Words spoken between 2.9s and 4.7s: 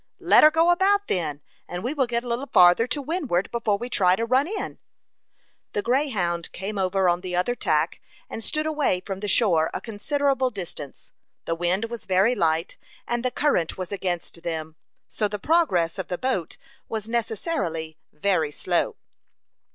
windward before we try to run